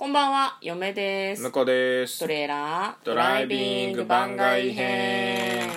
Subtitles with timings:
[0.00, 1.42] こんばんは、嫁です。
[1.42, 5.69] 向こうですトレーラードドライビング番外編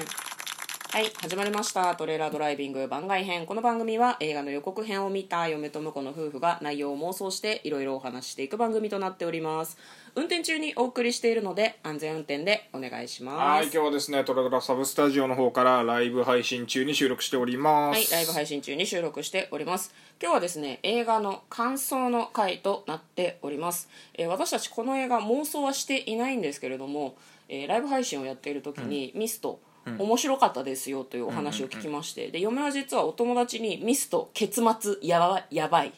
[0.94, 1.96] はい始まりました。
[1.96, 2.88] トレーラードライビング。
[2.88, 3.48] 番外編。
[3.48, 9.76] この番組は映画の予告編を見た嫁と婿の夫婦が内容を妄想していろいろお話ししていく番組となっております。
[10.14, 13.38] 運転中にお送りしているので安全運転でお願いします。
[13.40, 17.98] はい今日はですねトラドラサブスタジオの方からライブ配信中に収録しております。
[17.98, 19.92] はい、ライブ配信中に収録しております。
[20.22, 27.16] 今日はですね映画の感想の回となっております、えー私たちこの映画妄想はしていないんですけれども、
[27.50, 35.94] えーライブ配信をやっている時に、ミスト面白かったですよというお話を聞きまして、で嫁は実はお友達にミスト結末やばやばい、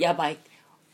[0.00, 0.38] やばい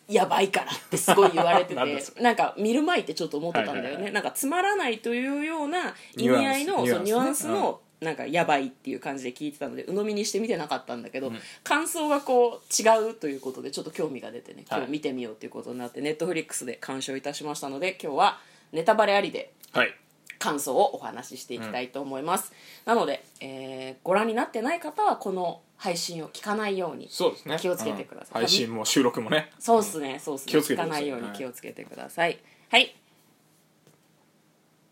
[0.09, 1.81] やばいからってすごい言われてて
[2.23, 4.13] なんか見る前ってちょっと思ってたんだよね、はいはいはい。
[4.13, 11.33] なんかつまらないというような意味合いのニュアンスそうニュアンスのなんかやばいっていう感じで聞いてたので鵜呑みにして見てなかったんだけど、
[11.63, 18.41] 感想がこう違うということでちょっと興味が出てね今日見てみようということになって、ネットフリックスで鑑賞いたしましたので今日は
[18.73, 19.95] ネタバレありではい
[20.39, 22.53] 感想をお話ししていきたいと思います、
[22.85, 27.57] なので、えーご覧になってない方はこの配信を聞かないようにそうですね。
[27.61, 28.43] 気をつけてください。
[28.43, 28.47] うん。
[28.47, 29.51] 配信も収録もね。
[29.59, 30.19] そうっすね。
[30.23, 30.51] そうっすね。
[30.53, 32.39] 気をつけ聞かないように気をつけてください。
[32.71, 32.95] はい。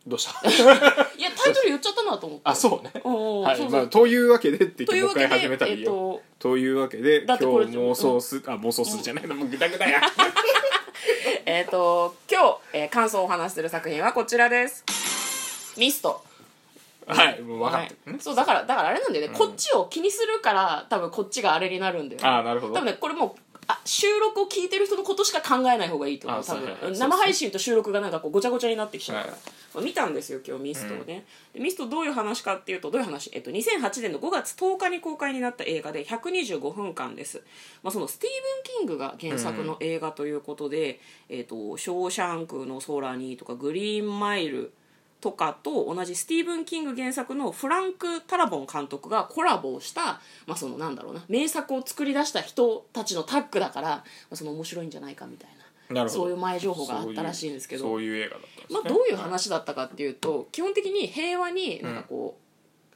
[0.06, 0.48] どうした？
[0.50, 0.52] い
[1.22, 2.42] やタイトル言っちゃったなと思って。
[2.44, 2.90] あそうね。
[3.04, 6.20] おーそうそうはいまあというわけでって言ってもう一回始めたらいいよ。
[6.38, 9.34] とというわけで今日だってこれ妄想すあ妄想するじゃないの。
[9.36, 10.00] もうグダグダや。
[11.46, 14.84] えっ、と今日、えー感想をお話しする作品はこちらです
[15.76, 16.24] ミスト。
[17.06, 18.12] はいもう分かってる。
[18.12, 18.20] はい。
[18.20, 22.28] そうだからだからあれなんだよね、こっちを気にするから多分こっちがあれになるんだよね。
[22.28, 22.74] ああなるほど。
[22.74, 26.96] 多分ねこれもうあ収録を聞いてる人のことしか考えない方がいいと思うあ多分。
[26.96, 29.40] 生配信と収録がなんかこうごちゃごちゃになってきちゃうから、はい。
[29.74, 37.42] まあ見たんですよ今日ミストをね、でミストどういう話かっていうとどういう話、えっと、2008年の5月10日に公開になった映画で125分間です、
[37.82, 38.32] まあ、そのスティー
[38.76, 44.72] ブン・キングが原作の映画ということで「えっと、ショーシャンクの空に」とか「グリーンマイル」
[45.22, 55.50] とかと同じスティーブン・キング原作のフランク・ダラボン監督がコラボをした、まあ、そのなんだろうな名作を作り出した人たちのタッグだから、まあ、その面白いんじゃないかみたい
[55.94, 58.66] なそういう前情報があったらしいんですけどそういう映画だったね。
[58.70, 62.42] まあ、どういう話だったかっていうと、基本的に平和になんかこう、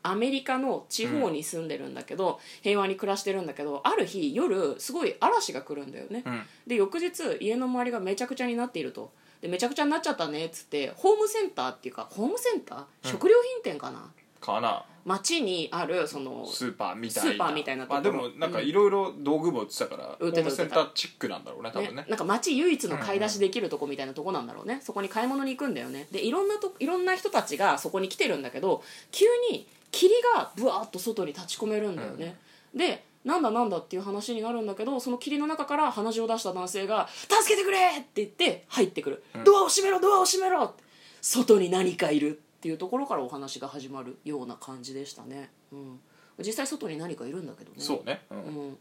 [0.03, 6.43] アメリカの地方に住んでるんだけど、平和に暮らしてるんだけどある日夜すごい嵐が来るんだよね、ん。
[6.67, 9.11] で翌日家の周りがめちゃくちゃになっていると
[9.47, 14.11] でめちゃくちゃになっちゃったねっつってホームセンターっていうかホームセンター、食料品店かな？
[14.41, 14.84] かな。
[15.05, 17.31] 街にあるそのスーパーみたいな。
[17.31, 18.03] スーパーみたいなところ。
[18.03, 22.03] まあ、でもなんかいろいろ道具も売ってたから、売ってたホームセンターチックなんだろうね多分ね。
[22.03, 26.09] ね、なんか街唯一の買い出しできるとこみたいなとこなんだろうね、そこに買い物に行くんだよね。
[26.11, 28.83] でいろんなといろんな人たちがそこに来てるんだけど
[29.13, 32.37] 急に霧がブワーッと外に立ち込めるんだよね、
[32.75, 40.87] でなんだなんだっていう話になるんだけどその霧の中から鼻血を出した男性が「助けてくれ!」って言って入ってくる「ドアを閉めろドアを閉めろ!」って。
[41.27, 46.01] 外に何かいるっていうところからお話が始まるような感じでしたね、うん、
[46.39, 47.77] 実際外に何かいるんだけどね。
[47.79, 48.39] そうね、うん。
[48.39, 48.79] うん、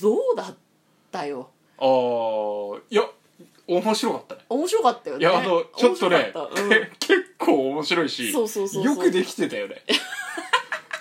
[0.00, 0.56] どうだっ
[1.10, 1.50] たよ。
[1.78, 3.02] ああいや
[3.66, 4.44] 面白かったね。
[4.48, 5.22] 面白かったよね。
[5.22, 6.68] いやあのちょっとねうん。
[6.68, 8.84] け 結構面白いしそうそうそう。
[8.84, 9.82] よくできてたよね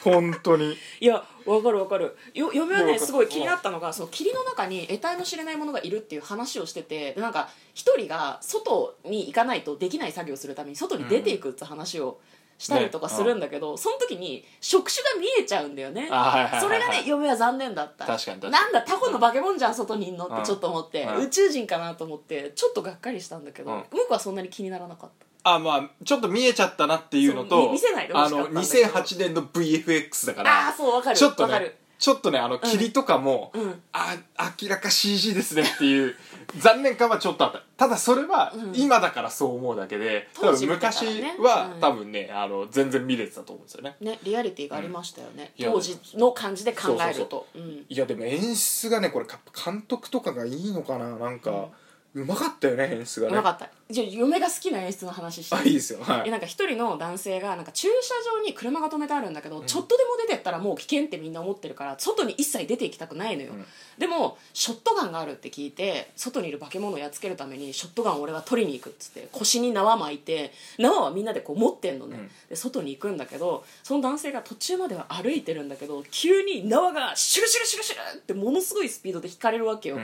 [0.04, 0.76] 本当に。
[1.00, 2.16] いやわかるわかる。
[2.34, 12.20] よ嫁はねすごい気になったのがその霧の中に得体の知れないものがいるっていう話をしててでなんか一人が外に行かないとできない作業をするために外に出ていくって話を
[12.58, 16.08] したりとかねするんだけど、その時に触手が見えちゃうんだよね。
[16.12, 18.06] あはいはいそれがね嫁は残念だった。
[18.06, 18.54] 確かに確かに。
[18.54, 21.26] なんだタコの化け物じゃん外にいんのってちょっと思って、うん。
[21.26, 23.84] 宇宙人かなと思ってちょっとがっかりしたんだけど、うん。
[23.92, 29.00] 僕はそんなに気にならなかったあまあちょっと見えちゃったなっていうのそうと見見せないでほあのしかったんだけど。
[29.00, 31.18] 2008年の VFX だかあらあそうわかる。
[31.18, 31.66] ちょっとわかる。
[31.66, 33.82] ねちょっとねあの霧とかも、うん。
[33.94, 34.18] あ
[34.62, 36.16] 明らか CG ですねっていう
[36.58, 37.62] 残念感はちょっとあった。
[37.78, 38.74] ただそれはうん。
[38.76, 41.80] 今だからそう思うだけで、多分当時見てたら昔ねは、うん。
[41.80, 43.96] 多分ねあの全然見れてたと思うんですよね。
[44.02, 47.48] ねリアリティがありましたよね、うんいや当時の感じで考えると。
[47.56, 51.70] うんいやでも演出がねこれか監督とかがいいのかななんか、
[52.16, 53.34] うまかったよね演出がね。
[53.34, 53.70] うまかった。
[53.90, 55.56] じゃあ嫁が好きな演出の話して。
[55.56, 56.00] あいいですよ。
[56.02, 56.28] はい。
[56.28, 63.66] えなんか一人の男性がなんか駐車場に車が止めてあるんだけど、ちょっとでも出てったらもう危険ってみんな思ってるから外に一切出て行きたくないのよ、ん。
[63.98, 72.30] でもショットガンがあるって聞いて外にいる化け物をやっつけるためにショットガンを俺は取りに行くっつって腰に縄巻いて縄はみんなでこう持ってんのね、うん。
[72.50, 80.02] で外に行くんだけどその男性が途中までは歩いてるんだけど急に縄がシュルシュルシュルシュルってものすごいスピードで引かれるわけよ、ん。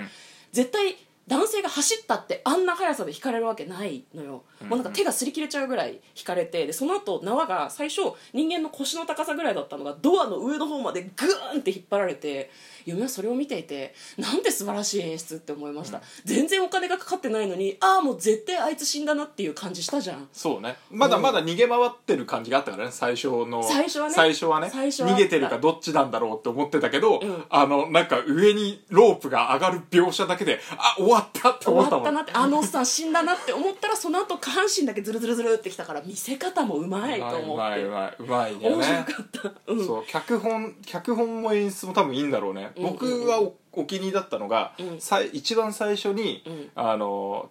[0.52, 0.96] 絶対
[1.30, 8.02] 男性が走ったってあんな速さで引かれるわけないのよ、もうなんか手が擦り切れちゃうぐらい引かれてでその後縄が最初
[8.34, 12.50] 人間の腰の高さぐらいだったのがドアの上の方までグーンって引っ張られて
[12.86, 20.28] 嫁はそれを見ていてなんて素晴らしい演出って思いました、全然お金がかかってないのにああもう絶対あいつ死んだなっていう感じしたじゃん。
[20.34, 20.78] そうね。
[20.90, 23.62] まだまだ逃げ回ってる感じがあったからね最初の。
[23.64, 24.14] 最初はね。
[24.16, 24.70] 最初はね。
[25.14, 27.46] 逃げてるかどっちなんだろうって思ってたけど、ん。
[27.50, 32.04] あのなんか上にロープが上がる描写だけであ終わったって思ったもん。
[32.04, 37.80] 終わったなってあのおっさん死んだなって思ったらその後下半身だけズルズルズルってきたから見せ方もうまいと思うまって。
[37.82, 45.00] いうまいうまい面白ねかった、うん、そう脚本脚本も演出も多分いいんだろうね、僕はおお気に入りだったのが、うん。
[45.00, 46.70] さい一番最初に、うん。
[46.76, 47.50] あの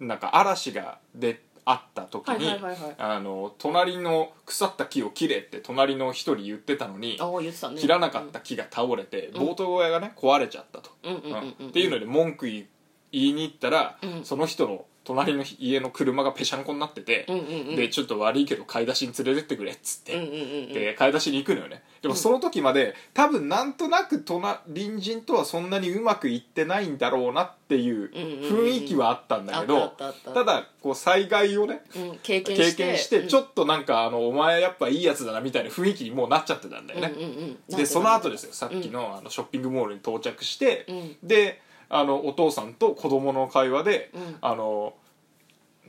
[0.00, 2.94] なんか嵐がであった時に、はいはいはいはい。
[2.98, 7.80] あの隣の腐った木を切れって隣の一人言ってたのにああ言ってたね。
[7.80, 11.68] 切らなかった木が倒れて、ボート小屋がね壊れちゃったと、うんうんうんうんうん。
[11.68, 12.66] っていうので文句言い
[13.12, 14.24] 言いに行ったら、うん。
[14.24, 17.76] その人の隣の家の車がぺしゃんこになってて、うんうんうん。
[17.76, 20.36] でちょっと悪いけど買い出しに連れてってくれっつって、うんうんうんう
[20.70, 20.72] ん。
[20.72, 21.82] で買い出しに行くのよね。
[22.02, 30.44] でもその時まで多分なんとなく隣隣人とはそんなにうまくいってないんだろうなっていう雰囲気はあったんだけあどったあったあった。
[30.44, 32.84] ただこう災害をねうん、経験経して。
[32.84, 33.28] 験してうん。
[33.28, 37.58] ちょっとなんかあのお前やっぱいいやつだなみたいな雰囲気にもうなっちゃってたんだよね、うんうんうん。
[37.68, 38.54] なんでその後ですよよ。
[38.54, 41.16] さっきのあのショッピングモールに到着して、うん。
[41.22, 44.36] であのお父さんと子供の会話で、うん。
[44.40, 44.94] あの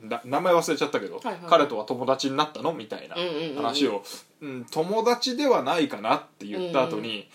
[0.00, 1.36] な名前忘れちゃったけど、はいはい。
[1.48, 2.72] 彼とは友達になったの？
[2.72, 3.56] みたいなうんうんうんうん。
[3.56, 4.02] 話を、
[4.40, 7.28] うん友達ではないかなって言った後に、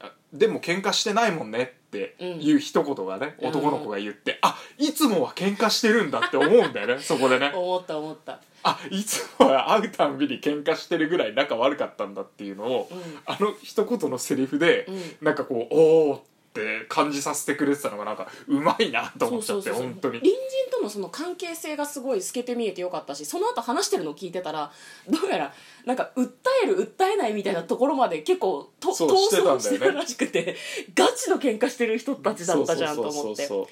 [0.00, 3.48] あでも喧嘩してないもんねっていう一言がね、うん。
[3.48, 7.52] 男の子が言って、あいつもは喧嘩してるんだって思うんだよね そこでね。
[7.54, 8.40] 思った思った。
[8.62, 12.98] あいつもは会うたんびに喧嘩してるぐらい仲悪かったんだっていうのを、うん。
[13.24, 14.86] あの一言のセリフで、
[15.20, 16.20] うなんかこうおおっ
[16.52, 20.20] て感じさせてくれてたのがなんかうまいなと思っちゃって本当に。
[20.20, 20.36] 隣人
[20.70, 24.70] とのその関係性がすごい透けて見えてよかったしその後話してるのを聞いてたら
[25.08, 25.54] どうやら
[25.84, 26.30] なんか訴
[26.64, 30.56] える訴えないみたいなところまで結構とそう闘争してるらしくて
[30.94, 33.46] ガチの喧嘩してる人たちだったじゃんと思って。
[33.46, 33.66] そう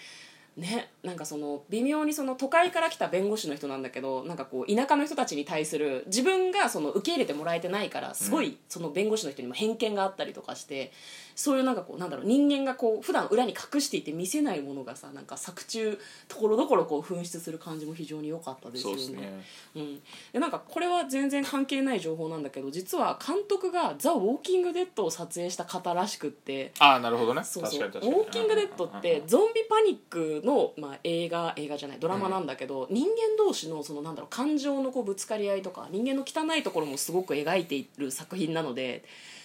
[0.58, 10.92] ねなんかその微妙にその都会から来た弁護士の人なんだけどなんかこう田舎の人たちに対する自分がその受け入れてもらえてないからすごいその弁護士の人にも偏見があったりとかして
[11.38, 15.96] そういうなんかこうなんだろう人間がこう普段裏に隠していて見せないものがさなんか作中
[16.26, 19.02] ところどころこう噴出する感じも非常に良かったですそよね。
[19.04, 19.44] うね。
[19.76, 20.02] うん、
[20.32, 27.44] でなんかこれは全然関係ない情報なんだけど実は監督が「ザ・ウォーキング・デッド」を撮影した方らしくってああなるほどね。
[27.44, 27.88] そうそう。
[27.88, 39.04] ウォーキング・デッドってゾンビパニックの、まあ、映画映画じゃないドラマなんだけど、人間同士のそのなんだろう感情のこうぶつかり合いとか人間の汚いところもすごく描いている作品なので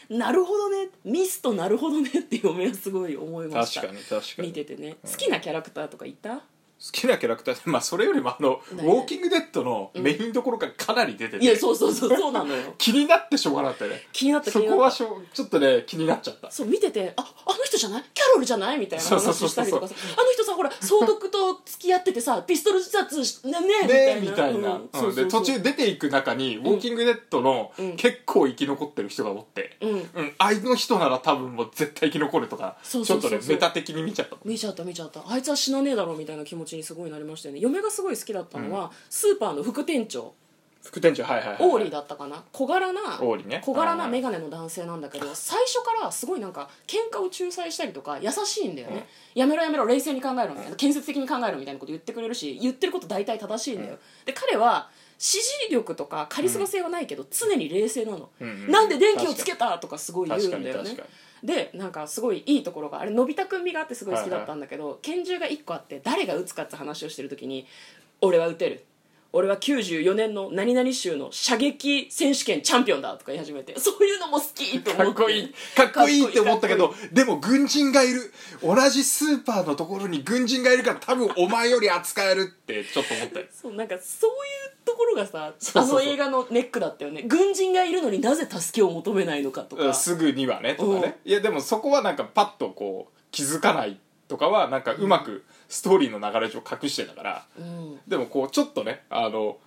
[0.10, 3.82] なるほどねミストなるほどねって嫁はすごい思いました。
[3.82, 4.48] 確かに確かに。
[4.50, 4.98] 見ててね。
[5.04, 6.36] 好きなキャラクターとかいた？
[6.86, 12.74] 好きなキャラクターまあそれよりもあの「ウォーキング・デッド」のメインどころがかなり出てて、いやそうそうそうそうなのよ。
[12.78, 14.02] 気になってしょうがなかったよね。
[14.12, 14.78] 気になった気そになった。
[14.78, 16.52] こはしょちょっとね気になっちゃった。
[16.52, 18.04] そう見ててああの人じゃない？
[18.14, 18.80] キャロルじゃない？
[18.80, 19.96] みたいな話したりとかさ。
[20.18, 27.96] あの人さほら総督と付き合っててさピストル自殺しねねねみたいな、途中出ていく中に「ウォーキング・デッド」のうん。
[27.96, 29.90] 結構生き残ってる人がおって、うん。
[29.92, 34.38] うん、あの人なら多分もう絶対生き残るとかちょっとねメタ的に見ちゃった。
[34.44, 35.24] 見ちゃった見ちゃった。
[35.28, 37.62] あいつは死なねえだろみたいな気持ちにすごいなりましたよね。
[37.62, 40.34] 嫁がすごい好きだったのは、スーパーの副店長
[40.84, 41.58] 副店長はいはいはい。
[41.62, 42.44] オーリーだったかな？
[42.52, 43.62] 小柄なオーリーね。
[43.64, 44.22] 小柄なはいはい。
[44.22, 60.98] 眼鏡の男性なんだけど最初からすごいなんか喧嘩を仲裁したりとか優しいんだよね、やめろやめろ冷静に考えろみたいな建設的に考えろみたいなこと言ってくれるし言ってること大体正しいんだよ、で彼は支持力とかカリスマ性はないけど、常に冷静なの、うんうんなんで電気をつけたとかすごい言うんだよね。
[61.44, 67.68] でなんかすごいいいところがあれのび太くん味があってすごい好きだったんだけど、拳銃が1個あって誰が撃つかって話をしてる時に
[68.22, 68.86] 「俺は撃てる」
[69.36, 73.78] 俺は94年の何々州の射撃選手権チャンピオンだとか言い始めて。
[73.80, 75.14] そういうのも好きと思って。
[75.16, 75.54] かっこいい。
[75.76, 83.46] かっこいいって思ったけどでも軍人がいる同じスーパーのところに軍人がいるから多分お前より扱えるってちょっと思ったよ。
[83.52, 87.24] そうなんかそういうところがさあの映画のネックだったよね。
[87.24, 89.84] 軍人がいるのになぜ助けを求めないのかとか。
[89.88, 91.18] うんすぐにはねとかね。
[91.26, 93.98] いやでもそこはなんかパッとこう気づかない
[94.28, 95.44] とかはなんかうまく
[95.74, 97.46] ストーリーの流れ上隠してたから。
[97.58, 98.00] うん。
[98.08, 99.58] でもこうちょっとねあの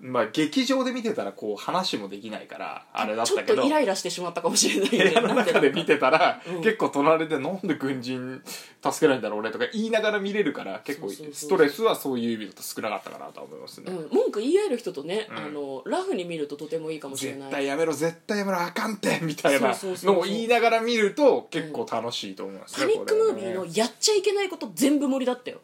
[0.00, 6.62] まあ劇場で見てたらこう話もできないからあれだっちょったとけどイライラしてしまったかもしれない部屋の中で見てたら、うん。
[6.62, 8.40] 結構隣でなんで軍人
[8.80, 15.36] 助けないんだろうねとか言いながら見れるから結構ストレスはそういう意味だと少なかったかなとは思いますね、うん、文句言い合える人とね、うん。
[15.36, 17.40] あのラフに見るととてもいいかもしれない。
[17.40, 25.58] 絶対やめろ絶対やめろあかんってみたいなのを言いながら見ると結構楽しいと思いますね、パニックムービーのやっちゃいけないこと全部盛りだったよ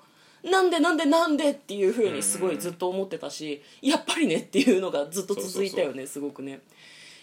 [0.51, 6.61] なんでなんでなんでっていうふうにすごいずっと思ってたし、やっぱりねっていうのがずっと続いたよねすごくね。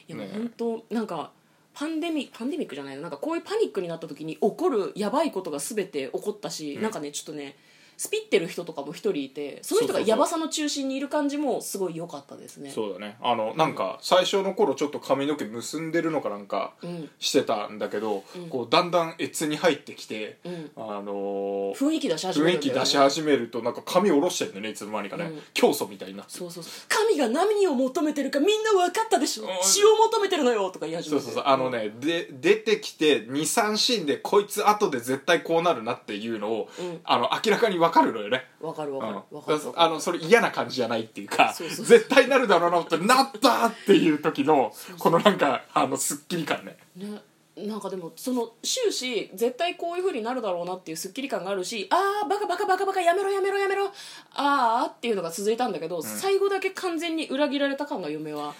[0.08, 0.34] いやもうね。
[0.34, 1.32] 本当なんか
[1.74, 7.56] パンデミパンデミックじゃないのなんかこういうパニックになった時に起こるやばいことが全て起こったし、なんかねちょっとね
[8.01, 12.72] スピってる人とかも一人いてその人がヤバさの中心にいる感じもすごい良かったですね。
[12.72, 13.15] そうだね。
[13.22, 17.08] あのなんか最初の頃ちょっと髪の毛結んでるのかなんかん。
[17.20, 20.72] してたんだけど、こうだんだん越に入ってきて、ん。
[20.75, 22.79] あのー雰囲気出し始め雰囲るんだよね。
[22.79, 25.41] 気出し始めるとなんか髪下ろしてるのねいつの間にかね、うん。
[25.53, 26.31] 教祖みたいになって。
[26.31, 26.74] そうそうそう。
[26.89, 29.43] 神が何を求めてるかみんな分かったでしょ。
[29.43, 29.50] うん。
[29.62, 31.24] 血を求めてるのよとか言い始めて。
[31.24, 31.53] そうそうそう。
[31.53, 37.00] あのねで出てきて23シーンでこいつ後で絶対こうなるなっていうのを、うん。
[37.03, 38.45] あの明らかに分かるのよね。
[38.60, 39.13] 分かる分かる。
[39.13, 39.39] うん。
[39.39, 39.86] 分かる分かる。
[39.86, 46.77] あのそれ嫌な感じじゃないっていうか絶対なるだろうなってなったっていう時のこのなんかあのすっきり感ね。
[46.95, 47.21] ね。
[47.57, 53.91] なんかでもその終始絶対こういう風になるだろうなっていうスッキリ感があるしあーバカバカバカバカやめろやめろやめろ
[54.33, 58.55] あーっていうのが続いたんだけど、最後だけ完全に裏切られた感が嫁は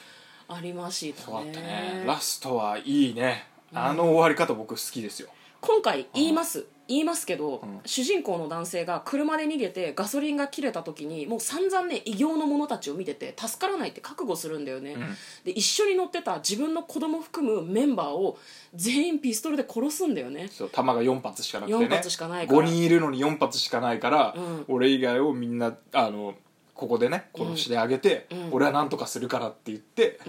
[0.50, 1.52] ありましたね。
[1.52, 2.04] ね。
[2.06, 3.48] ラストはいいね。
[3.74, 5.30] あの終わり方僕好きですよ。
[5.62, 7.82] 今回言います言いますけど、ん。
[7.86, 14.96] 主人公の男性が車で逃げてガソリンが切れた時にもう散々ね異形の者たちを見てて助からないって覚悟するんだよね、
[15.44, 18.38] で一緒に乗ってた自分の子供含むメンバーを
[18.74, 20.48] 全員ピストルで殺すんだよね。
[20.52, 21.86] そう弾が4発しかなくてね。
[21.86, 22.60] 4発しかないから。
[22.62, 24.66] 5人いるのに4発しかないから、うん。
[24.68, 26.36] 俺以外をみんなあの
[26.74, 28.50] ここでね殺してあげて、うん。
[28.52, 30.20] 俺は何とかするからって言って、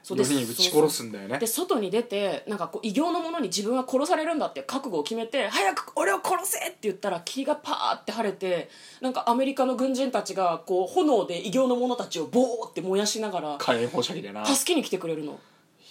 [0.00, 1.38] うんそ4人撃ち殺すんだよね。
[1.38, 14.44] で外に出てなんかこう異形の者に自分は殺されるんだって覚悟を決めて早く俺を殺せって言ったら霧がパーって晴れてなんかアメリカの軍人たちがこう炎で異形の者たちをボーって燃やしながら火炎放射器でな。
[14.46, 15.38] 助けに来てくれるの。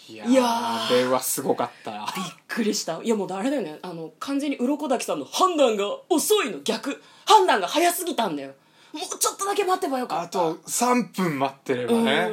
[0.09, 1.91] いやあれはすごかった。
[2.15, 2.99] びっくりした。
[3.03, 3.77] いやもうあれだよね。
[3.83, 6.59] あの完全に鱗滝さんの判断が遅いの。
[6.63, 7.01] 逆。
[7.25, 8.53] 判断が早すぎたんだよ。
[8.91, 10.23] もうちょっとだけ待てばよかった。
[10.23, 12.05] あと3分待ってればうん。
[12.05, 12.31] ね、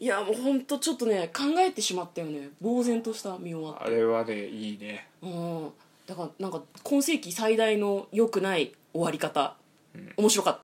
[0.00, 2.48] いやもうほんとちょっとね考えてしまったよね。
[2.62, 3.84] 呆然とした見終わって。
[3.84, 5.06] あれはねいいね。
[5.22, 5.70] うん。
[6.06, 9.54] だからなんか今世紀最大の良くない終わり方、
[10.16, 10.58] 面白かった